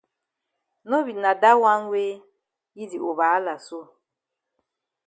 No 0.89 0.97
be 1.05 1.13
na 1.21 1.31
dat 1.43 1.57
wan 1.63 1.81
wey 1.91 2.11
yi 2.77 2.83
di 2.91 2.97
over 3.07 3.29
hala 3.31 3.55
so. 3.67 3.79